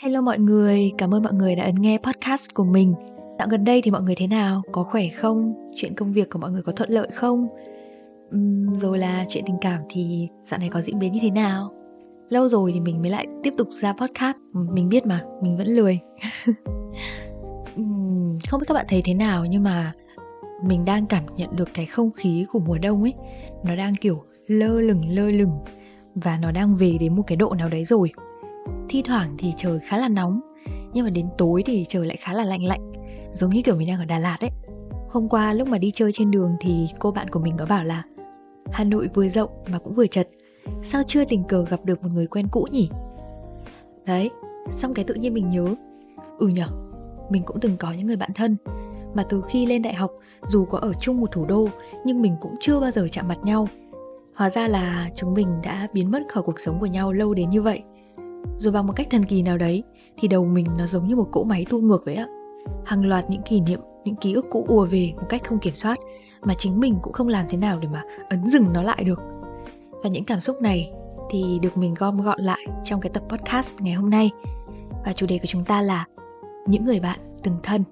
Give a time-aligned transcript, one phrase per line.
[0.00, 2.94] Hello mọi người, cảm ơn mọi người đã ấn nghe podcast của mình.
[3.38, 4.62] Dạo gần đây thì mọi người thế nào?
[4.72, 5.54] Có khỏe không?
[5.76, 7.48] Chuyện công việc của mọi người có thuận lợi không?
[8.36, 11.70] Uhm, rồi là chuyện tình cảm thì dạo này có diễn biến như thế nào?
[12.28, 14.36] Lâu rồi thì mình mới lại tiếp tục ra podcast.
[14.52, 15.98] Mình biết mà, mình vẫn lười.
[17.80, 19.92] uhm, không biết các bạn thấy thế nào nhưng mà
[20.64, 23.14] mình đang cảm nhận được cái không khí của mùa đông ấy.
[23.64, 25.58] Nó đang kiểu lơ lửng lơ lửng
[26.14, 28.12] và nó đang về đến một cái độ nào đấy rồi
[28.88, 30.40] thi thoảng thì trời khá là nóng,
[30.92, 32.92] nhưng mà đến tối thì trời lại khá là lạnh lạnh,
[33.32, 34.50] giống như kiểu mình đang ở Đà Lạt ấy.
[35.10, 37.84] Hôm qua lúc mà đi chơi trên đường thì cô bạn của mình có bảo
[37.84, 38.02] là,
[38.72, 40.28] Hà Nội vừa rộng mà cũng vừa chật,
[40.82, 42.90] sao chưa tình cờ gặp được một người quen cũ nhỉ?
[44.06, 44.30] Đấy,
[44.72, 45.74] xong cái tự nhiên mình nhớ
[46.38, 46.66] ừ nhở,
[47.30, 48.56] mình cũng từng có những người bạn thân,
[49.14, 50.10] mà từ khi lên đại học,
[50.46, 51.68] dù có ở chung một thủ đô,
[52.04, 53.68] nhưng mình cũng chưa bao giờ chạm mặt nhau.
[54.34, 57.50] Hóa ra là chúng mình đã biến mất khỏi cuộc sống của nhau lâu đến
[57.50, 57.82] như vậy
[58.56, 59.82] rồi bằng một cách thần kỳ nào đấy,
[60.18, 62.26] thì đầu mình nó giống như một cỗ máy tu ngược vậy ạ
[62.86, 65.74] hàng loạt những kỷ niệm, những ký ức cũ ùa về một cách không kiểm
[65.74, 65.98] soát,
[66.42, 69.20] mà chính mình cũng không làm thế nào để mà ấn dừng nó lại được.
[70.02, 70.92] Và những cảm xúc này
[71.30, 74.30] thì được mình gom gọn lại trong cái tập podcast ngày hôm nay.
[75.04, 76.04] Và chủ đề của chúng ta là
[76.66, 77.84] những người bạn từng thân.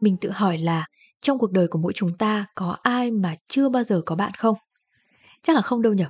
[0.00, 0.86] Mình tự hỏi là
[1.20, 4.32] trong cuộc đời của mỗi chúng ta có ai mà chưa bao giờ có bạn
[4.38, 4.56] không?
[5.42, 6.06] Chắc là không đâu nhở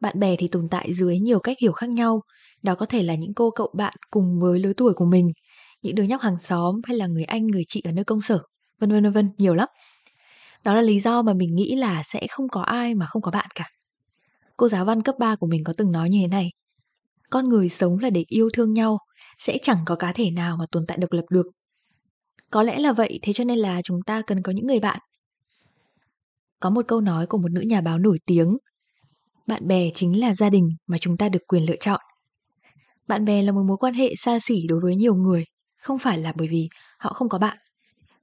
[0.00, 2.22] Bạn bè thì tồn tại dưới nhiều cách hiểu khác nhau,
[2.62, 5.32] đó có thể là những cô cậu bạn cùng với lứa tuổi của mình,
[5.82, 8.38] những đứa nhóc hàng xóm hay là người anh người chị ở nơi công sở,
[8.80, 9.68] vân vân vân vân, nhiều lắm.
[10.64, 13.30] Đó là lý do mà mình nghĩ là sẽ không có ai mà không có
[13.30, 13.68] bạn cả.
[14.56, 16.50] Cô giáo văn cấp 3 của mình có từng nói như thế này.
[17.30, 18.98] Con người sống là để yêu thương nhau,
[19.38, 21.46] sẽ chẳng có cá thể nào mà tồn tại độc lập được
[22.50, 24.98] có lẽ là vậy, thế cho nên là chúng ta cần có những người bạn.
[26.60, 28.56] Có một câu nói của một nữ nhà báo nổi tiếng.
[29.46, 32.00] Bạn bè chính là gia đình mà chúng ta được quyền lựa chọn.
[33.08, 35.44] Bạn bè là một mối quan hệ xa xỉ đối với nhiều người,
[35.82, 36.68] không phải là bởi vì
[36.98, 37.58] họ không có bạn,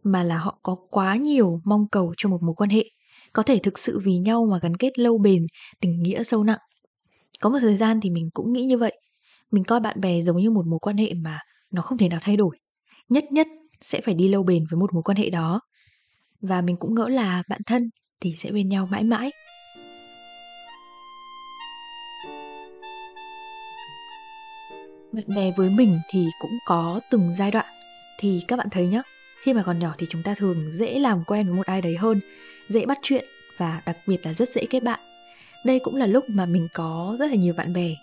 [0.03, 2.83] mà là họ có quá nhiều mong cầu cho một mối quan hệ,
[3.33, 5.41] có thể thực sự vì nhau mà gắn kết lâu bền,
[5.79, 6.59] tình nghĩa sâu nặng.
[7.41, 8.93] Có một thời gian thì mình cũng nghĩ như vậy.
[9.51, 11.39] Mình coi bạn bè giống như một mối quan hệ mà
[11.71, 12.57] nó không thể nào thay đổi.
[13.09, 13.47] Nhất nhất
[13.81, 15.61] sẽ phải đi lâu bền với một mối quan hệ đó.
[16.41, 19.31] Và mình cũng ngỡ là bạn thân thì sẽ bên nhau mãi mãi.
[25.11, 27.65] Bạn bè với mình thì cũng có từng giai đoạn.
[28.19, 29.01] Thì các bạn thấy nhá,
[29.41, 31.97] khi mà còn nhỏ thì chúng ta thường dễ làm quen với một ai đấy
[31.97, 32.21] hơn,
[32.69, 33.25] dễ bắt chuyện
[33.57, 34.99] và đặc biệt là rất dễ kết bạn.
[35.65, 37.95] Đây cũng là lúc mà mình có rất là nhiều bạn bè.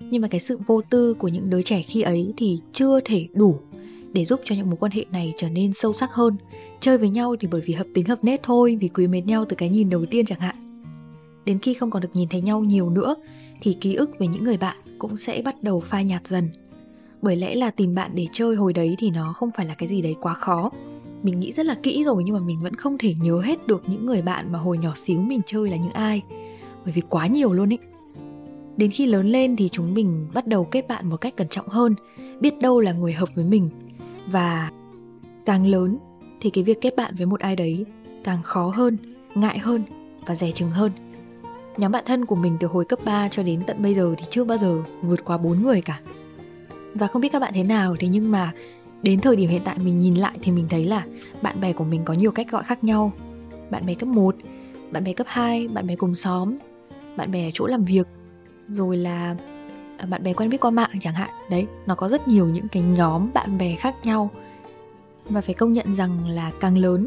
[0.00, 3.28] Nhưng mà cái sự vô tư của những đứa trẻ khi ấy thì chưa thể
[3.32, 3.60] đủ
[4.12, 6.36] để giúp cho những mối quan hệ này trở nên sâu sắc hơn.
[6.80, 9.44] Chơi với nhau thì bởi vì hợp tính hợp nết thôi, vì quý mến nhau
[9.44, 10.56] từ cái nhìn đầu tiên chẳng hạn.
[11.44, 13.14] Đến khi không còn được nhìn thấy nhau nhiều nữa,
[13.60, 16.48] thì ký ức về những người bạn cũng sẽ bắt đầu phai nhạt dần.
[17.22, 19.88] Bởi lẽ là tìm bạn để chơi hồi đấy thì nó không phải là cái
[19.88, 20.70] gì đấy quá khó.
[21.22, 23.82] Mình nghĩ rất là kỹ rồi nhưng mà mình vẫn không thể nhớ hết được
[23.86, 26.22] những người bạn mà hồi nhỏ xíu mình chơi là những ai.
[26.84, 27.78] Bởi vì quá nhiều luôn ý.
[28.76, 31.68] Đến khi lớn lên thì chúng mình bắt đầu kết bạn một cách cẩn trọng
[31.68, 31.94] hơn,
[32.40, 33.70] biết đâu là người hợp với mình
[34.30, 34.70] và
[35.46, 35.98] càng lớn
[36.40, 37.84] thì cái việc kết bạn với một ai đấy
[38.24, 38.96] càng khó hơn
[39.34, 39.82] ngại hơn
[40.26, 40.92] và dè chừng hơn.
[41.76, 44.24] Nhóm bạn thân của mình từ hồi cấp 3 cho đến tận bây giờ thì
[44.30, 46.00] chưa bao giờ vượt qua bốn người cả.
[46.94, 48.52] Và không biết các bạn thế nào thì nhưng mà
[49.02, 51.04] đến thời điểm hiện tại mình nhìn lại thì mình thấy là
[51.42, 53.12] bạn bè của mình có nhiều cách gọi khác nhau.
[53.70, 54.36] Bạn bè cấp 1,
[54.90, 56.58] bạn bè cấp 2, bạn bè cùng xóm,
[57.16, 58.06] bạn bè ở chỗ làm việc,
[58.68, 59.36] rồi là
[60.00, 61.30] À, bạn bè quen biết qua mạng chẳng hạn.
[61.50, 64.30] Đấy, nó có rất nhiều những cái nhóm bạn bè khác nhau.
[65.28, 67.06] Và phải công nhận rằng là càng lớn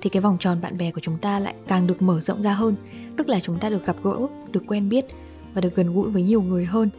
[0.00, 2.52] thì cái vòng tròn bạn bè của chúng ta lại càng được mở rộng ra
[2.52, 2.74] hơn.
[3.16, 4.16] Tức là chúng ta được gặp gỡ,
[4.50, 5.06] được quen biết
[5.54, 6.90] và được gần gũi với nhiều người hơn.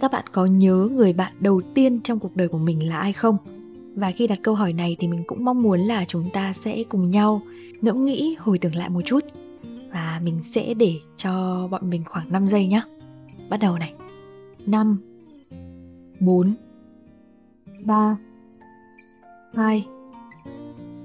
[0.00, 3.12] Các bạn có nhớ người bạn đầu tiên trong cuộc đời của mình là ai
[3.12, 3.36] không?
[3.94, 6.82] Và khi đặt câu hỏi này thì mình cũng mong muốn là chúng ta sẽ
[6.88, 7.42] cùng nhau
[7.80, 9.24] ngẫm nghĩ, hồi tưởng lại một chút.
[9.92, 12.82] Và mình sẽ để cho bọn mình khoảng 5 giây nhé
[13.48, 13.94] bắt đầu này.
[14.66, 14.98] 5
[16.20, 16.54] 4
[17.84, 18.16] 3
[19.54, 19.86] 2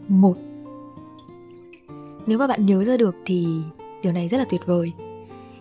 [0.08, 0.38] 1
[2.28, 3.48] Nếu mà bạn nhớ ra được thì
[4.04, 4.92] điều này rất là tuyệt vời.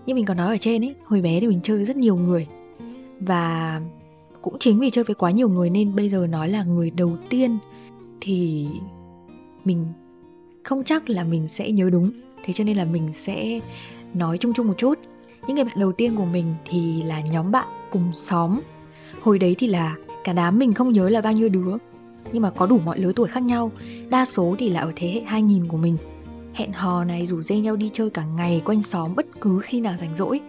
[0.07, 2.17] Như mình có nói ở trên ấy, hồi bé thì mình chơi với rất nhiều
[2.17, 2.47] người.
[3.21, 3.81] Và
[4.43, 7.17] cũng chính vì chơi với quá nhiều người nên bây giờ nói là người đầu
[7.29, 7.59] tiên
[8.21, 8.67] Thì
[9.65, 9.87] mình
[10.65, 12.11] không chắc là mình sẽ nhớ đúng.
[12.45, 13.61] Thế cho nên là mình sẽ
[14.15, 14.99] nói chung chung một chút.
[15.47, 18.61] Những người bạn đầu tiên của mình thì là nhóm bạn cùng xóm.
[19.23, 21.77] Hồi đấy thì là cả đám mình không nhớ là bao nhiêu đứa.
[22.33, 23.73] Nhưng mà có đủ mọi lứa tuổi khác nhau,
[24.11, 25.97] đa số thì là ở thế hệ 2000 của mình.
[26.55, 29.81] Hẹn hò này rủ dê nhau đi chơi cả ngày quanh xóm bất cứ khi
[29.81, 30.41] nào rảnh rỗi,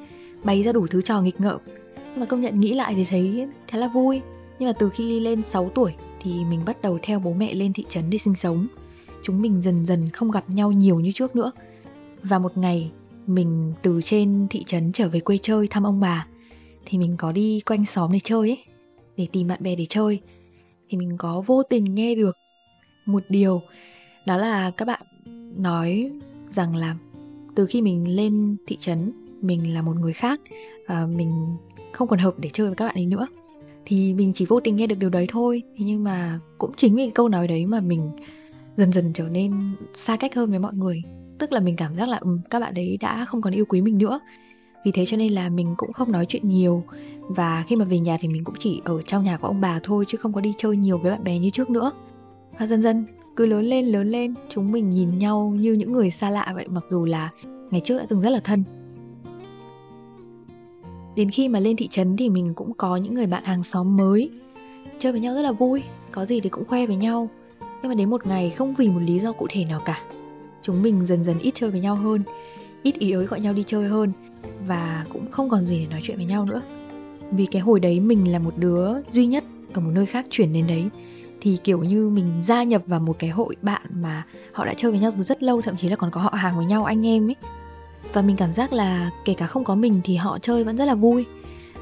[0.43, 1.59] bày ra đủ thứ trò nghịch ngợm.
[1.95, 4.21] Nhưng mà công nhận nghĩ lại thì thấy khá là vui.
[4.59, 7.73] Nhưng mà từ khi lên 6 tuổi thì mình bắt đầu theo bố mẹ lên
[7.73, 8.67] thị trấn để sinh sống.
[9.23, 11.51] Chúng mình dần dần không gặp nhau nhiều như trước nữa.
[12.23, 12.91] Và một ngày,
[13.27, 16.27] mình từ trên thị trấn trở về quê chơi thăm ông bà
[16.89, 18.63] thì mình có đi quanh xóm để chơi ấy
[19.17, 20.19] để tìm bạn bè để chơi.
[20.89, 22.37] Thì mình có vô tình nghe được
[23.05, 23.61] một điều
[24.25, 25.01] đó là các bạn
[25.57, 26.11] nói
[26.51, 26.95] rằng là
[27.55, 30.41] từ khi mình lên thị trấn mình là một người khác
[30.87, 31.57] và mình
[31.91, 33.27] không còn hợp để chơi với các bạn ấy nữa.
[33.85, 37.09] Thì mình chỉ vô tình nghe được điều đấy thôi nhưng mà cũng chính vì
[37.09, 38.11] câu nói đấy mà mình
[38.77, 39.53] dần dần trở nên
[39.93, 41.03] xa cách hơn với mọi người.
[41.39, 43.81] Tức là mình cảm giác là um, các bạn đấy đã không còn yêu quý
[43.81, 44.19] mình nữa
[44.83, 46.83] vì thế cho nên là mình cũng không nói chuyện nhiều.
[47.21, 49.79] Và khi mà về nhà thì mình cũng chỉ ở trong nhà của ông bà
[49.83, 51.91] thôi, chứ không có đi chơi nhiều với bạn bè như trước nữa.
[52.59, 53.05] Và dần dần,
[53.35, 56.67] cứ lớn lên lớn lên, chúng mình nhìn nhau như những người xa lạ vậy,
[56.67, 57.29] mặc dù là
[57.71, 58.63] ngày trước đã từng rất là thân.
[61.15, 63.97] Đến khi mà lên thị trấn thì mình cũng có những người bạn hàng xóm
[63.97, 64.29] mới.
[64.99, 67.29] Chơi với nhau rất là vui, có gì thì cũng khoe với nhau.
[67.81, 70.01] Nhưng mà đến một ngày không vì một lý do cụ thể nào cả,
[70.61, 72.21] chúng mình dần dần ít chơi với nhau hơn,
[72.83, 74.11] ít ý ới gọi nhau đi chơi hơn
[74.67, 76.61] và cũng không còn gì để nói chuyện với nhau nữa.
[77.31, 79.43] Vì cái hồi đấy mình là một đứa duy nhất
[79.73, 80.85] ở một nơi khác chuyển đến đấy,
[81.41, 84.91] thì kiểu như mình gia nhập vào một cái hội bạn mà họ đã chơi
[84.91, 87.05] với nhau từ rất lâu, thậm chí là còn có họ hàng với nhau, anh
[87.05, 87.35] em ấy.
[88.13, 90.85] Và mình cảm giác là kể cả không có mình thì họ chơi vẫn rất
[90.85, 91.25] là vui.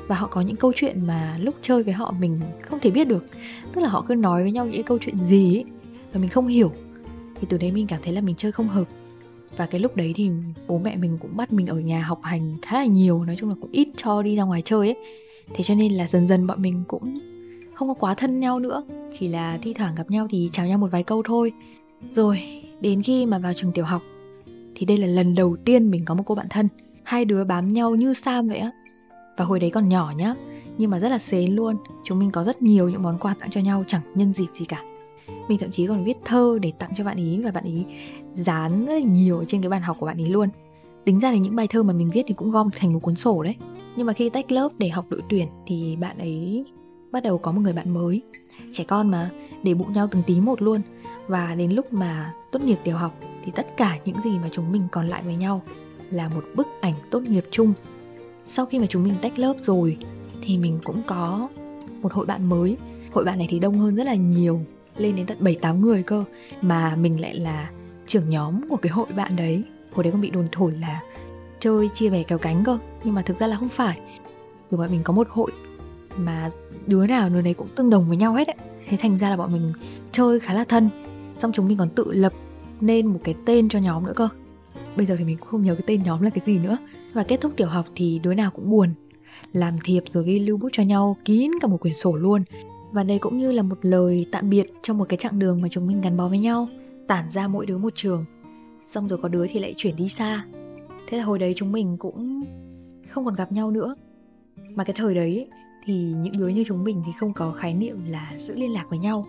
[0.07, 3.07] Và họ có những câu chuyện mà lúc chơi với họ mình không thể biết
[3.07, 3.25] được.
[3.73, 5.65] Tức là họ cứ nói với nhau những câu chuyện gì ấy
[6.13, 6.71] và mình không hiểu.
[7.35, 8.87] Thì từ đấy mình cảm thấy là mình chơi không hợp
[9.57, 10.29] và cái lúc đấy thì
[10.67, 13.49] bố mẹ mình cũng bắt mình ở nhà học hành khá là nhiều, nói chung
[13.49, 14.95] là cũng ít cho đi ra ngoài chơi ấy.
[15.53, 17.19] Thế cho nên là dần dần bọn mình cũng
[17.73, 18.83] không có quá thân nhau nữa.
[19.19, 21.51] Chỉ là thi thoảng gặp nhau thì chào nhau một vài câu thôi.
[22.11, 22.39] Rồi,
[22.81, 24.01] đến khi mà vào trường tiểu học,
[24.75, 26.67] thì đây là lần đầu tiên mình có một cô bạn thân.
[27.03, 28.71] Hai đứa bám nhau như sam vậy á.
[29.37, 30.35] Và hồi đấy còn nhỏ nhá,
[30.77, 31.75] nhưng mà rất là xến luôn.
[32.03, 34.65] Chúng mình có rất nhiều những món quà tặng cho nhau, chẳng nhân dịp gì
[34.65, 34.83] cả.
[35.47, 37.85] Mình thậm chí còn viết thơ để tặng cho bạn ý và bạn ý
[38.37, 40.49] dán rất là nhiều trên cái bàn học của bạn ấy luôn.
[41.05, 43.15] Tính ra thì những bài thơ mà mình viết thì cũng gom thành một cuốn
[43.15, 43.55] sổ đấy.
[43.95, 46.65] Nhưng mà khi tách lớp để học đội tuyển thì bạn ấy
[47.11, 48.21] bắt đầu có một người bạn mới.
[48.71, 49.31] Trẻ con mà,
[49.63, 50.81] để bụng nhau từng tí một luôn.
[51.27, 54.71] Và đến lúc mà tốt nghiệp tiểu học thì tất cả những gì mà chúng
[54.71, 55.61] mình còn lại với nhau
[56.11, 57.73] là một bức ảnh tốt nghiệp chung.
[58.47, 59.97] Sau khi mà chúng mình tách lớp rồi
[60.41, 61.47] thì mình cũng có
[62.01, 62.77] một hội bạn mới.
[63.11, 64.61] Hội bạn này thì đông hơn rất là nhiều,
[64.97, 66.23] lên đến tận 7-8 người cơ,
[66.61, 67.69] mà mình lại là
[68.07, 69.63] trưởng nhóm của cái hội bạn đấy.
[69.93, 71.01] Hồi đấy còn bị đồn thổi là
[71.59, 73.99] chơi chia bè kéo cánh cơ, nhưng mà thực ra là không phải.
[74.71, 75.51] Vì bọn mình có một hội
[76.17, 76.49] mà
[76.87, 78.55] đứa nào đứa đấy cũng tương đồng với nhau hết ấy.
[78.87, 79.69] Thế thành ra là bọn mình
[80.11, 80.89] chơi khá là thân,
[81.37, 82.33] xong chúng mình còn tự lập
[82.81, 84.29] nên một cái tên cho nhóm nữa cơ.
[84.95, 86.77] Bây giờ thì mình cũng không nhớ cái tên nhóm là cái gì nữa.
[87.13, 88.93] Và kết thúc tiểu học thì đứa nào cũng buồn,
[89.53, 92.43] làm thiệp rồi ghi lưu bút cho nhau, kín cả một quyển sổ luôn.
[92.91, 95.67] Và đây cũng như là một lời tạm biệt trong một cái chặng đường mà
[95.71, 96.67] chúng mình gắn bó với nhau
[97.07, 98.25] tản ra mỗi đứa một trường.
[98.85, 100.43] Xong rồi có đứa thì lại chuyển đi xa.
[101.07, 102.43] Thế là hồi đấy chúng mình cũng
[103.09, 103.95] không còn gặp nhau nữa.
[104.75, 105.47] Mà cái thời đấy
[105.85, 108.85] thì những đứa như chúng mình thì không có khái niệm là giữ liên lạc
[108.89, 109.27] với nhau.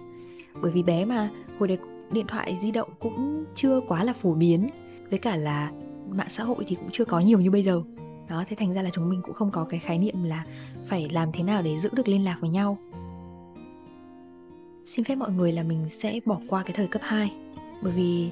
[0.63, 1.79] Bởi vì bé mà, hồi đấy
[2.13, 4.69] điện thoại di động cũng chưa quá là phổ biến.
[5.11, 5.73] Với cả là
[6.11, 7.83] mạng xã hội thì cũng chưa có nhiều như bây giờ.
[8.29, 10.45] Đó, thế thành ra là chúng mình cũng không có cái khái niệm là
[10.85, 12.79] phải làm thế nào để giữ được liên lạc với nhau.
[14.85, 17.33] Xin phép mọi người là mình sẽ bỏ qua cái thời cấp 2
[17.81, 18.31] bởi vì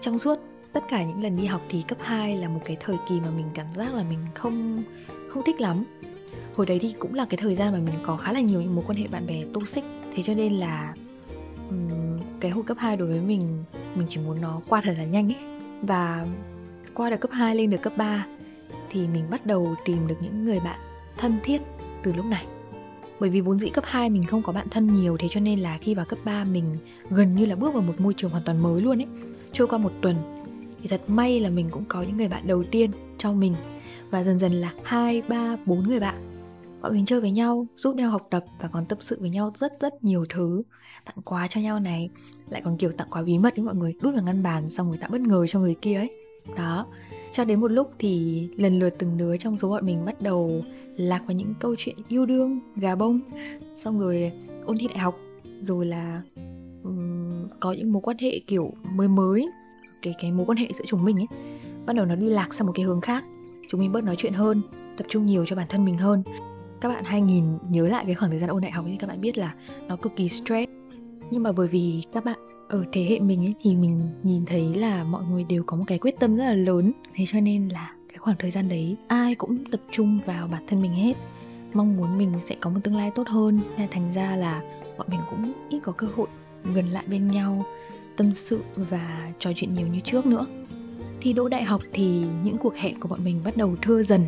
[0.00, 0.38] trong suốt
[0.72, 3.30] tất cả những lần đi học thì cấp 2 là một cái thời kỳ mà
[3.36, 4.82] mình cảm giác là mình không
[5.28, 5.84] không thích lắm.
[6.56, 8.74] Hồi đấy thì cũng là cái thời gian mà mình có khá là nhiều những
[8.74, 9.84] mối quan hệ bạn bè toxic.
[10.14, 10.94] Thế cho nên là
[11.70, 15.04] um, cái hồi cấp 2 đối với mình mình chỉ muốn nó qua thật là
[15.04, 15.58] nhanh ấy.
[15.82, 16.26] Và
[16.94, 18.26] qua được cấp 2 lên được cấp 3
[18.90, 20.78] thì mình bắt đầu tìm được những người bạn
[21.16, 21.62] thân thiết
[22.02, 22.44] từ lúc này
[23.22, 25.60] bởi vì vốn dĩ cấp 2 mình không có bạn thân nhiều, thế cho nên
[25.60, 26.64] là khi vào cấp 3 mình
[27.10, 29.06] gần như là bước vào một môi trường hoàn toàn mới luôn ấy.
[29.52, 30.16] Trôi qua một tuần,
[30.80, 33.54] thì thật may là mình cũng có những người bạn đầu tiên cho mình.
[34.10, 36.14] Và dần dần là hai, ba, bốn người bạn.
[36.80, 39.52] Bọn mình chơi với nhau, giúp nhau học tập và còn tâm sự với nhau
[39.54, 40.62] rất rất nhiều thứ.
[41.04, 42.10] Tặng quà cho nhau này,
[42.48, 44.88] lại còn kiểu tặng quà bí mật với mọi người, đút vào ngăn bàn xong
[44.88, 46.10] rồi tặng bất ngờ cho người kia ấy.
[46.56, 46.86] Đó
[47.32, 50.64] cho đến một lúc thì lần lượt từng đứa trong số bọn mình bắt đầu
[50.96, 53.20] lạc vào những câu chuyện yêu đương gà bông.
[53.74, 54.32] Xong rồi
[54.66, 55.18] ôn thi đại học
[55.60, 56.22] rồi là
[56.84, 59.48] um, có những mối quan hệ kiểu mới mới
[60.02, 61.26] cái cái mối quan hệ giữa chúng mình ấy
[61.86, 63.24] bắt đầu nó đi lạc sang một cái hướng khác.
[63.68, 64.62] Chúng mình bớt nói chuyện hơn
[64.96, 66.22] tập trung nhiều cho bản thân mình hơn.
[66.80, 69.06] Các bạn hay nhìn nhớ lại cái khoảng thời gian ôn đại học thì các
[69.06, 69.54] bạn biết là
[69.88, 70.72] nó cực kỳ stress.
[71.30, 72.38] Nhưng mà bởi vì các bạn
[72.72, 75.84] ở thế hệ mình ấy thì mình nhìn thấy là mọi người đều có một
[75.86, 76.92] cái quyết tâm rất là lớn.
[77.14, 80.62] Thế cho nên là cái khoảng thời gian đấy ai cũng tập trung vào bản
[80.66, 81.16] thân mình hết.
[81.74, 83.60] Mong muốn mình sẽ có một tương lai tốt hơn.
[83.78, 84.62] Nên thành ra là
[84.98, 86.26] bọn mình cũng ít có cơ hội
[86.74, 87.64] gần lại bên nhau,
[88.16, 90.46] tâm sự và trò chuyện nhiều như trước nữa.
[91.20, 94.26] Thi đỗ đại học thì những cuộc hẹn của bọn mình bắt đầu thưa dần.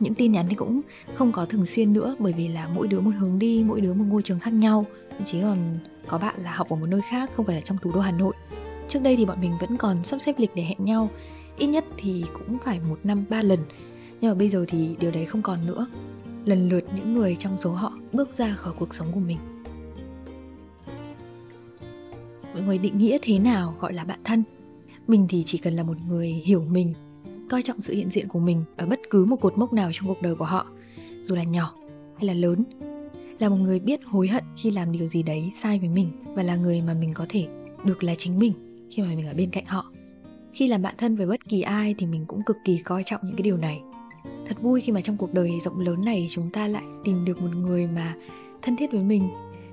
[0.00, 0.80] Những tin nhắn thì cũng
[1.14, 3.94] không có thường xuyên nữa bởi vì là mỗi đứa một hướng đi, mỗi đứa
[3.94, 4.84] một ngôi trường khác nhau
[5.18, 5.58] thậm chí còn
[6.06, 8.10] có bạn là học ở một nơi khác, không phải là trong thủ đô hà
[8.10, 8.34] nội.
[8.88, 11.08] Trước đây thì bọn mình vẫn còn sắp xếp lịch để hẹn nhau,
[11.58, 13.60] ít nhất thì cũng phải một năm ba lần.
[14.20, 15.86] Nhưng mà bây giờ thì điều đấy không còn nữa.
[16.44, 19.38] Lần lượt những người trong số họ bước ra khỏi cuộc sống của mình.
[22.54, 24.42] Mọi người định nghĩa thế nào gọi là bạn thân?
[25.08, 26.94] Mình thì chỉ cần là một người hiểu mình,
[27.50, 30.08] coi trọng sự hiện diện của mình ở bất cứ một cột mốc nào trong
[30.08, 30.66] cuộc đời của họ,
[31.22, 31.74] dù là nhỏ
[32.16, 32.64] hay là lớn
[33.38, 36.42] là một người biết hối hận khi làm điều gì đấy sai với mình và
[36.42, 37.46] là người mà mình có thể
[37.84, 38.52] được là chính mình
[38.90, 39.92] khi mà mình ở bên cạnh họ.
[40.52, 43.20] Khi làm bạn thân với bất kỳ ai thì mình cũng cực kỳ coi trọng
[43.24, 43.80] những cái điều này.
[44.46, 47.40] Thật vui khi mà trong cuộc đời rộng lớn này chúng ta lại tìm được
[47.40, 48.16] một người mà
[48.62, 49.28] thân thiết với mình,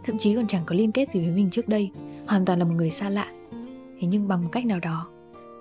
[0.05, 1.89] thậm chí còn chẳng có liên kết gì với mình trước đây,
[2.27, 3.31] hoàn toàn là một người xa lạ.
[3.99, 5.07] Thế nhưng bằng một cách nào đó,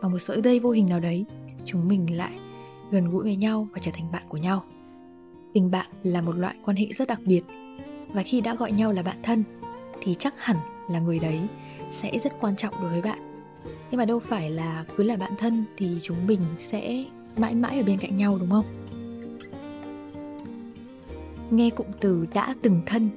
[0.02, 1.24] bằng một sợi dây vô hình nào đấy,
[1.64, 2.32] chúng mình lại
[2.90, 4.62] gần gũi với nhau và trở thành bạn của nhau.
[5.54, 7.42] Tình bạn là một loại quan hệ rất đặc biệt
[8.12, 9.44] và khi đã gọi nhau là bạn thân,
[10.00, 10.56] thì chắc hẳn
[10.90, 11.40] là người đấy
[11.92, 13.18] sẽ rất quan trọng đối với bạn.
[13.90, 17.04] Nhưng mà đâu phải là cứ là bạn thân thì chúng mình sẽ
[17.36, 18.64] mãi mãi ở bên cạnh nhau, đúng không?
[21.50, 23.10] Nghe cụm từ đã từng thân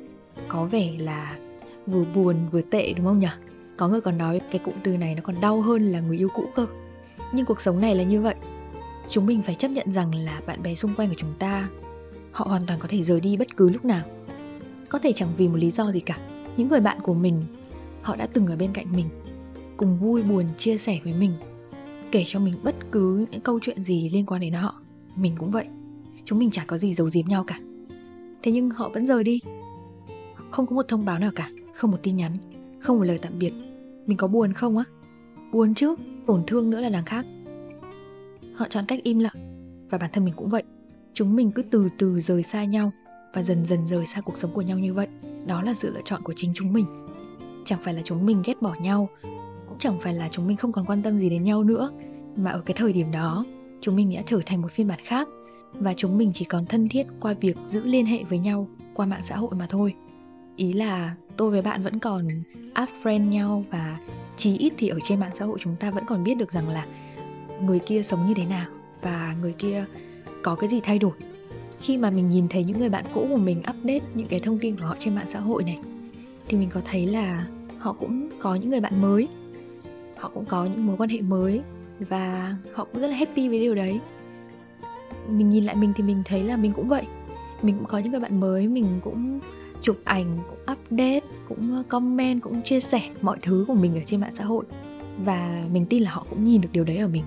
[0.47, 1.37] có vẻ là
[1.87, 3.27] vừa buồn vừa tệ, đúng không nhỉ?
[3.77, 6.29] Có người còn nói cái cụm từ này nó còn đau hơn là người yêu
[6.33, 6.67] cũ cơ.
[7.33, 8.35] Nhưng cuộc sống này là như vậy.
[9.09, 11.67] Chúng mình phải chấp nhận rằng là bạn bè xung quanh của chúng ta,
[12.31, 14.01] họ hoàn toàn có thể rời đi bất cứ lúc nào
[14.89, 16.17] có thể chẳng vì một lý do gì cả.
[16.57, 17.45] Những người bạn của mình,
[18.01, 19.05] họ đã từng ở bên cạnh mình,
[19.77, 21.33] cùng vui buồn chia sẻ với mình,
[22.11, 24.81] kể cho mình bất cứ những câu chuyện gì liên quan đến họ.
[25.15, 25.65] Mình cũng vậy.
[26.25, 27.59] Chúng mình chả có gì giấu giếm nhau cả.
[28.43, 29.39] Thế nhưng họ vẫn rời đi.
[30.51, 32.37] Không có một thông báo nào cả, không một tin nhắn,
[32.79, 33.53] không một lời tạm biệt.
[34.05, 34.83] Mình có buồn không á?
[35.51, 35.95] Buồn chứ,
[36.27, 37.25] tổn thương nữa là đằng khác.
[38.55, 39.35] Họ chọn cách im lặng,
[39.89, 40.63] và bản thân mình cũng vậy.
[41.13, 42.91] Chúng mình cứ từ từ rời xa nhau
[43.35, 45.07] và dần dần rời xa cuộc sống của nhau như vậy.
[45.45, 46.85] Đó là sự lựa chọn của chính chúng mình.
[47.65, 49.09] Chẳng phải là chúng mình ghét bỏ nhau,
[49.67, 51.91] cũng chẳng phải là chúng mình không còn quan tâm gì đến nhau nữa.
[52.35, 53.45] Mà ở cái thời điểm đó,
[53.81, 55.27] chúng mình đã trở thành một phiên bản khác,
[55.73, 59.05] và chúng mình chỉ còn thân thiết qua việc giữ liên hệ với nhau qua
[59.05, 59.93] mạng xã hội mà thôi.
[60.55, 62.27] Ý là tôi với bạn vẫn còn
[62.73, 63.99] add friend nhau và
[64.37, 66.69] chí ít thì ở trên mạng xã hội chúng ta vẫn còn biết được rằng
[66.69, 66.87] là
[67.61, 68.67] người kia sống như thế nào
[69.01, 69.85] và người kia
[70.43, 71.11] có cái gì thay đổi
[71.81, 74.59] khi mà mình nhìn thấy những người bạn cũ của mình update những cái thông
[74.59, 75.79] tin của họ trên mạng xã hội này,
[76.47, 79.27] thì mình có thấy là họ cũng có những người bạn mới,
[80.17, 81.61] họ cũng có những mối quan hệ mới
[81.99, 83.99] và họ cũng rất là happy với điều đấy.
[85.29, 87.03] Mình nhìn lại mình thì mình thấy là mình cũng vậy.
[87.61, 89.39] Mình cũng có những người bạn mới, mình cũng
[89.81, 94.01] chụp ảnh, cũng update, cũng ờ, comment, cũng chia sẻ mọi thứ của mình ở
[94.05, 94.65] trên mạng xã hội
[95.25, 97.23] và mình tin là họ cũng nhìn được điều đấy ở mình.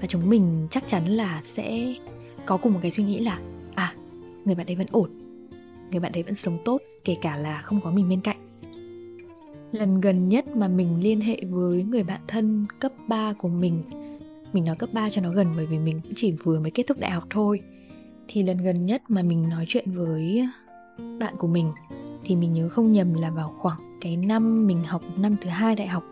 [0.00, 1.94] Và chúng mình chắc chắn là sẽ
[2.46, 3.38] có cùng một cái suy nghĩ là
[4.46, 5.10] người bạn đấy vẫn ổn.
[5.90, 8.36] Người bạn đấy vẫn sống tốt, kể cả là không có mình bên cạnh.
[9.72, 13.82] Lần gần nhất mà mình liên hệ với người bạn thân cấp 3 của mình
[14.52, 16.82] mình nói cấp 3 cho nó gần bởi vì mình cũng chỉ vừa mới kết
[16.86, 17.60] thúc đại học thôi,
[18.28, 20.48] thì lần gần nhất mà mình nói chuyện với
[21.20, 21.72] bạn của mình
[22.24, 25.76] thì mình nhớ không nhầm là vào khoảng cái năm mình học năm thứ hai
[25.76, 26.04] đại học,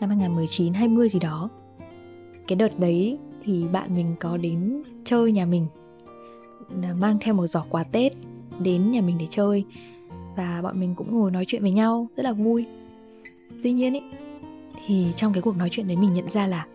[0.00, 1.48] năm 2019 20 gì đó.
[2.46, 5.66] Cái đợt đấy thì bạn mình có đến chơi nhà mình
[6.98, 8.12] mang theo một giỏ quà Tết
[8.58, 9.64] đến nhà mình để chơi
[10.36, 12.66] và bọn mình cũng ngồi nói chuyện với nhau rất là vui.
[13.62, 14.00] Tuy nhiên ý,
[14.86, 16.66] thì trong cái cuộc nói chuyện đấy mình nhận ra là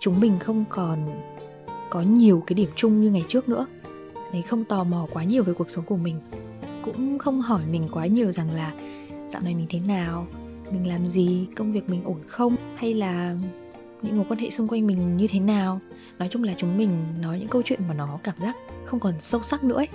[0.00, 0.98] chúng mình không còn
[1.90, 3.66] có nhiều cái điểm chung như ngày trước nữa.
[4.32, 6.20] Đấy không tò mò quá nhiều về cuộc sống của mình
[6.84, 8.72] cũng không hỏi mình quá nhiều rằng là
[9.32, 10.26] dạo này mình thế nào
[10.72, 13.36] mình làm gì công việc mình ổn không hay là
[14.02, 15.80] những mối quan hệ xung quanh mình như thế nào
[16.18, 16.90] nói chung là chúng mình
[17.20, 19.88] nói những câu chuyện mà nó cảm giác không còn sâu sắc nữa ấy.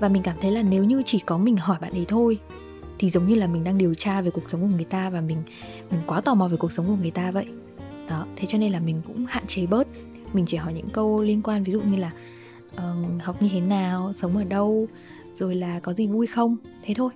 [0.00, 2.38] Và mình cảm thấy là nếu như chỉ có mình hỏi bạn ấy thôi
[2.98, 5.20] thì giống như là mình đang điều tra về cuộc sống của người ta và
[5.20, 5.42] mình
[5.90, 7.46] mình quá tò mò về cuộc sống của người ta vậy.
[8.08, 9.86] Đó thế cho nên là mình cũng hạn chế bớt.
[10.32, 12.12] Mình chỉ hỏi những câu liên quan ví dụ như là
[12.74, 14.88] uh, học như thế nào sống ở đâu
[15.32, 16.56] rồi là có gì vui không?
[16.82, 17.10] Thế thôi.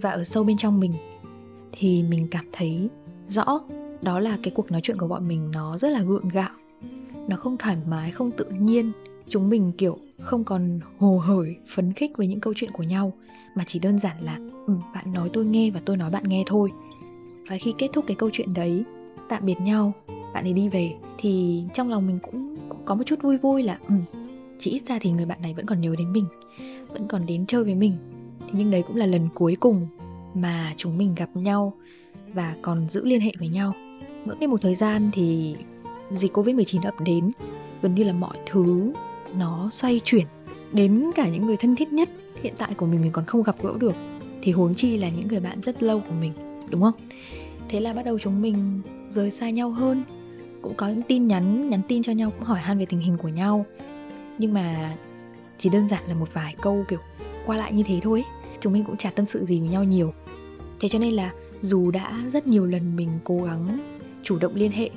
[0.00, 0.92] Và ở sâu bên trong mình
[1.72, 2.88] thì mình cảm thấy
[3.28, 3.60] rõ
[4.02, 6.50] đó là cái cuộc nói chuyện của bọn mình nó rất là gượng gạo
[7.28, 8.92] nó không thoải mái không tự nhiên.
[9.28, 13.12] Chúng mình kiểu không còn hồ hởi phấn khích với những câu chuyện của nhau
[13.54, 16.42] mà chỉ đơn giản là ừ, bạn nói tôi nghe và tôi nói bạn nghe
[16.46, 16.70] thôi.
[17.48, 18.84] Và khi kết thúc cái câu chuyện đấy
[19.28, 19.92] tạm biệt nhau
[20.34, 23.62] bạn ấy đi về thì trong lòng mình cũng, cũng có một chút vui vui
[23.62, 23.94] là ừ,
[24.58, 26.26] chỉ ít ra thì người bạn này vẫn còn nhớ đến mình
[26.92, 27.96] vẫn còn đến chơi với mình.
[28.40, 29.86] Thế nhưng đấy cũng là lần cuối cùng
[30.34, 31.72] mà chúng mình gặp nhau
[32.34, 33.72] và còn giữ liên hệ với nhau.
[34.24, 35.56] Ngỡ đi một thời gian thì
[36.16, 37.30] dịch Covid-19 ập đến,
[37.82, 38.92] gần như là mọi thứ
[39.36, 40.26] nó xoay chuyển.
[40.72, 42.08] Đến cả những người thân thiết nhất,
[42.42, 43.94] hiện tại của mình mình còn không gặp gỡ được,
[44.42, 46.32] thì huống chi là những người bạn rất lâu của mình,
[46.70, 46.94] đúng không?
[47.68, 50.04] Thế là bắt đầu chúng mình rời xa nhau hơn.
[50.62, 53.16] Cũng có những tin nhắn nhắn tin cho nhau, cũng hỏi han về tình hình
[53.16, 53.66] của nhau.
[54.38, 54.96] Nhưng mà
[55.58, 56.98] chỉ đơn giản là một vài câu, kiểu,
[57.46, 58.24] qua lại như thế thôi
[58.62, 60.12] chúng mình cũng chả tâm sự gì với nhau nhiều.
[60.80, 63.78] Thế cho nên là dù đã rất nhiều lần mình cố gắng
[64.22, 64.90] chủ động liên hệ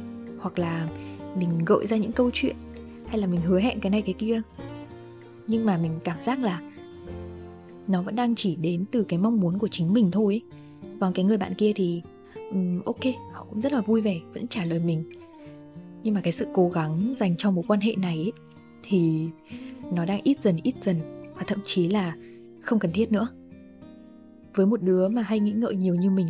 [0.46, 0.88] hoặc là
[1.38, 2.56] mình gợi ra những câu chuyện
[3.08, 4.42] hay là mình hứa hẹn cái này cái kia.
[5.48, 6.62] Nhưng mà mình cảm giác là
[7.88, 10.42] nó vẫn đang chỉ đến từ cái mong muốn của chính mình thôi
[11.00, 12.02] còn cái người bạn kia thì
[12.52, 15.04] um, ok họ cũng rất là vui vẻ vẫn trả lời mình.
[16.04, 18.32] Nhưng mà cái sự cố gắng dành cho mối quan hệ này ấy,
[18.84, 19.28] thì
[19.96, 21.00] nó đang ít dần ít dần
[21.36, 22.16] và thậm chí là
[22.62, 23.28] không cần thiết nữa.
[24.56, 26.28] Với một đứa mà hay nghĩ ngợi nhiều như mình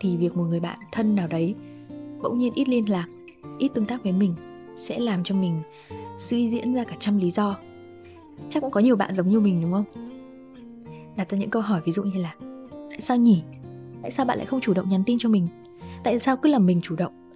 [0.00, 1.54] thì việc một người bạn thân nào đấy
[2.22, 3.08] bỗng nhiên ít liên lạc
[3.58, 4.34] ít tương tác với mình
[4.76, 5.62] sẽ làm cho mình
[6.18, 7.58] suy diễn ra cả trăm lý do.
[8.50, 9.84] Chắc cũng có nhiều bạn giống như mình, đúng không?
[11.16, 12.34] Đặt ra những câu hỏi ví dụ như là,
[12.90, 13.42] tại sao nhỉ?
[14.02, 15.48] Tại sao bạn lại không chủ động nhắn tin cho mình?
[16.04, 17.30] Tại sao cứ là mình chủ động?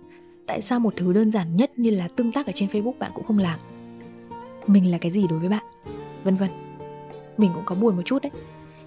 [0.47, 3.11] Tại sao một thứ đơn giản nhất như là tương tác ở trên facebook bạn
[3.14, 3.59] cũng không làm?
[4.67, 5.64] Mình là cái gì đối với bạn?
[6.25, 6.50] Vân vân.
[7.38, 8.33] Mình cũng có buồn một chút đấy.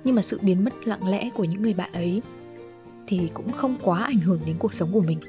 [0.03, 2.21] Nhưng mà sự biến mất lặng lẽ của những người bạn ấy
[3.07, 5.19] thì cũng không quá ảnh hưởng đến cuộc sống của mình.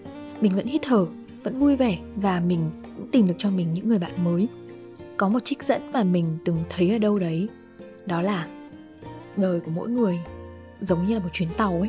[0.40, 1.06] Mình vẫn hít thở
[1.46, 4.48] vẫn vui vẻ và mình cũng tìm được cho mình những người bạn mới.
[5.16, 7.48] Có một trích dẫn mà mình từng thấy ở đâu đấy.
[8.06, 8.48] Đó là
[9.36, 10.18] đời của mỗi người
[10.80, 11.88] giống như là một chuyến tàu ấy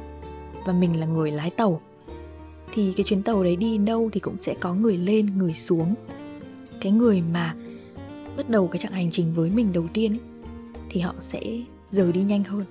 [0.66, 1.82] và mình là người lái tàu.
[2.74, 5.96] Thì cái chuyến tàu đấy đi đâu thì cũng sẽ có người lên người xuống.
[6.82, 7.56] Cái người mà
[8.38, 10.20] bắt đầu cái chặng hành trình với mình đầu tiên ấy,
[10.90, 11.42] thì họ sẽ
[11.92, 12.66] rời đi nhanh hơn.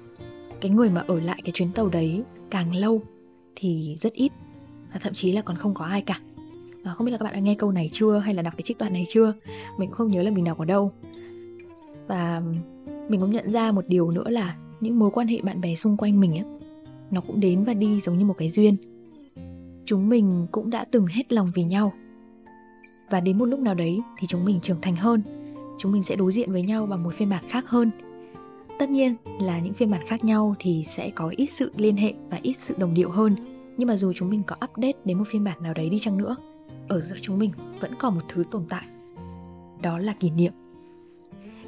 [0.61, 3.03] Cái người mà ở lại cái chuyến tàu đấy càng lâu
[3.57, 4.33] thì rất ít
[4.93, 6.21] và thậm chí là còn không có ai cả
[6.91, 8.63] à, không biết là các bạn đã nghe câu này chưa hay là đọc cái
[8.63, 9.33] trích đoạn này chưa?
[9.79, 10.93] Mình cũng không nhớ là mình đọc ở đâu.
[12.07, 12.43] Và
[13.09, 15.97] mình cũng nhận ra một điều nữa là những mối quan hệ bạn bè xung
[15.97, 16.45] quanh mình á
[17.11, 18.77] nó cũng đến và đi giống như một cái duyên.
[19.85, 21.93] Chúng mình cũng đã từng hết lòng vì nhau.
[23.11, 25.23] Và đến một lúc nào đấy thì chúng mình trưởng thành hơn.
[25.79, 27.91] Chúng mình sẽ đối diện với nhau bằng một phiên bản khác hơn.
[28.79, 32.15] Tất nhiên là những phiên bản khác nhau thì sẽ có ít sự liên hệ
[32.31, 33.37] và ít sự đồng điệu hơn.
[33.77, 36.19] Nhưng mà dù chúng mình có update đến một phiên bản nào đấy đi chăng
[36.19, 36.37] nữa
[36.89, 38.85] ở giữa chúng mình vẫn còn một thứ tồn tại.
[39.83, 40.53] Đó là kỷ niệm.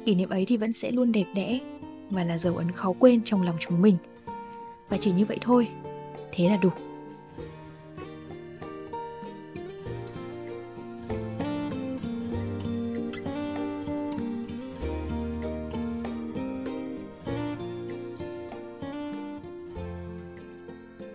[0.05, 1.59] Kỷ niệm ấy thì vẫn sẽ luôn đẹp đẽ
[2.09, 3.97] và là dấu ấn khó quên trong lòng chúng mình.
[4.89, 5.67] Và chỉ như vậy thôi.
[6.31, 6.69] Thế là đủ.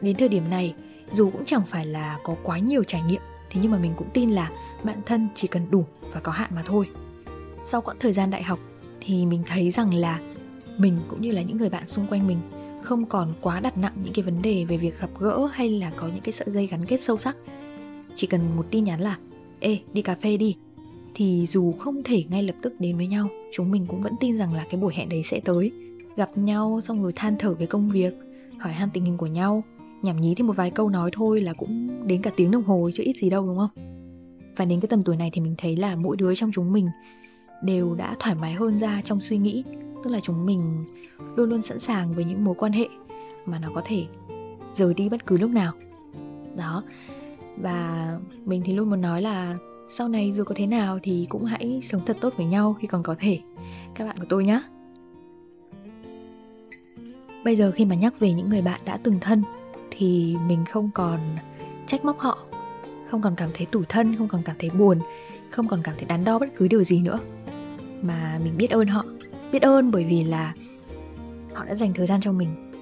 [0.00, 0.74] Đến thời điểm này,
[1.12, 3.20] dù cũng chẳng phải là có quá nhiều trải nghiệm
[3.54, 4.50] thế nhưng mà mình cũng tin là
[4.84, 6.86] bạn thân chỉ cần đủ và có hạn mà thôi.
[7.62, 8.58] Sau quãng thời gian đại học
[9.00, 10.20] thì mình thấy rằng là
[10.78, 12.38] mình cũng như là những người bạn xung quanh mình
[12.82, 15.92] không còn quá đặt nặng những cái vấn đề về việc gặp gỡ hay là
[15.96, 17.36] có những cái sợi dây gắn kết sâu sắc.
[18.16, 19.18] Chỉ cần một tin nhắn là,
[19.60, 20.56] ê, đi cà phê đi.
[21.14, 24.38] Thì dù không thể ngay lập tức đến với nhau, chúng mình cũng vẫn tin
[24.38, 25.72] rằng là cái buổi hẹn đấy sẽ tới.
[26.16, 28.14] Gặp nhau xong rồi than thở về công việc,
[28.58, 29.62] hỏi han tình hình của nhau
[30.04, 32.90] nhảm nhí thêm một vài câu nói thôi là cũng đến cả tiếng đồng hồ
[32.94, 33.70] chứ ít gì đâu, đúng không?
[34.56, 36.88] Và đến cái tầm tuổi này thì mình thấy là mỗi đứa trong chúng mình
[37.62, 39.64] đều đã thoải mái hơn ra trong suy nghĩ.
[40.04, 40.84] Tức là chúng mình
[41.36, 42.88] luôn luôn sẵn sàng với những mối quan hệ
[43.46, 44.04] mà nó có thể
[44.74, 45.72] rời đi bất cứ lúc nào.
[46.56, 46.82] Đó.
[47.56, 48.10] Và
[48.44, 49.56] mình thì luôn muốn nói là
[49.88, 52.86] sau này dù có thế nào thì cũng hãy sống thật tốt với nhau khi
[52.86, 53.38] còn có thể.
[53.94, 54.62] Các bạn của tôi nhé
[57.44, 59.42] bây giờ khi mà nhắc về những người bạn đã từng thân
[59.98, 61.20] thì mình không còn
[61.86, 62.38] trách móc họ,
[63.10, 64.98] không còn cảm thấy tủi thân, không còn cảm thấy buồn,
[65.50, 67.18] không còn cảm thấy đắn đo bất cứ điều gì nữa.
[68.02, 69.04] Mà mình biết ơn họ,
[69.52, 70.54] biết ơn bởi vì là
[71.54, 72.72] họ đã dành thời gian cho mình,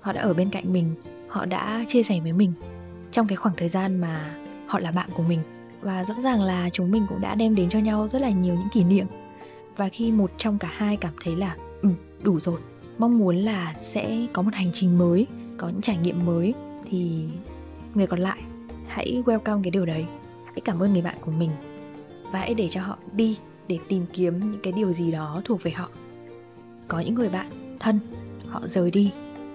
[0.00, 0.94] họ đã ở bên cạnh mình,
[1.28, 2.52] họ đã chia sẻ với mình
[3.10, 4.34] trong cái khoảng thời gian mà
[4.66, 5.40] họ là bạn của mình.
[5.80, 8.54] Và rõ ràng là chúng mình cũng đã đem đến cho nhau rất là nhiều
[8.54, 9.06] những kỷ niệm.
[9.76, 11.88] Và khi một trong cả hai cảm thấy là ừ
[12.22, 12.60] đủ rồi,
[12.98, 15.26] mong muốn là sẽ có một hành trình mới
[15.58, 16.54] có những trải nghiệm mới
[16.90, 17.24] thì
[17.94, 18.42] người còn lại
[18.86, 20.04] hãy welcome cái điều đấy.
[20.46, 21.50] Hãy cảm ơn người bạn của mình
[22.30, 23.38] và hãy để cho họ đi
[23.68, 25.88] để tìm kiếm những cái điều gì đó thuộc về họ.
[26.88, 28.00] Có những người bạn thân,
[28.48, 29.10] họ rời đi.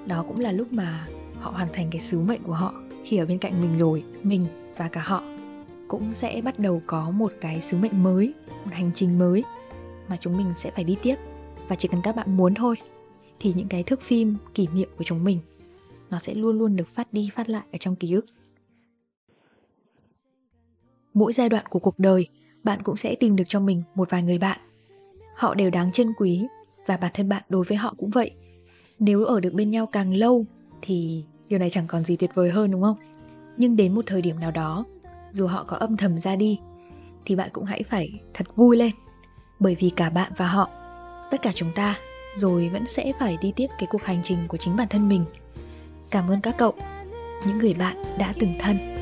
[0.05, 1.07] Đó cũng là lúc mà
[1.39, 4.03] họ hoàn thành cái sứ mệnh của họ khi ở bên cạnh mình rồi.
[4.23, 4.45] Mình
[4.77, 5.23] và cả họ
[5.87, 8.33] cũng sẽ bắt đầu có một cái sứ mệnh mới,
[8.65, 9.43] một hành trình mới
[10.07, 11.15] mà chúng mình sẽ phải đi tiếp.
[11.67, 12.75] Và chỉ cần các bạn muốn thôi
[13.39, 15.39] thì những cái thước phim kỷ niệm của chúng mình
[16.09, 18.25] nó sẽ luôn luôn được phát đi phát lại ở trong ký ức.
[21.13, 22.27] Mỗi giai đoạn của cuộc đời,
[22.63, 24.59] bạn cũng sẽ tìm được cho mình một vài người bạn.
[25.35, 26.47] Họ đều đáng trân quý
[26.85, 28.31] và bản thân bạn đối với họ cũng vậy.
[28.99, 30.45] Nếu ở được bên nhau càng lâu
[30.81, 32.97] thì điều này chẳng còn gì tuyệt vời hơn, đúng không?
[33.57, 34.85] Nhưng đến một thời điểm nào đó,
[35.31, 36.59] dù họ có âm thầm ra đi,
[37.25, 38.91] thì bạn cũng hãy phải thật vui lên.
[39.59, 40.69] Bởi vì cả bạn và họ,
[41.31, 41.95] tất cả chúng ta,
[42.35, 45.25] rồi vẫn sẽ phải đi tiếp cái cuộc hành trình của chính bản thân mình
[46.11, 46.73] cảm ơn các cậu.
[47.45, 48.96] Những người bạn đã từng thân.